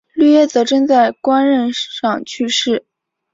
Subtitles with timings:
[0.15, 2.87] 耶律铎轸在官任上去世。